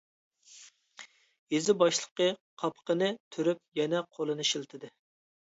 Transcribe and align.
يېزا 1.55 1.75
باشلىقى 1.81 2.31
قاپىقىنى 2.63 3.11
تۈرۈپ 3.37 3.63
يەنە 3.83 4.03
قولىنى 4.19 4.49
شىلتىدى. 4.55 4.93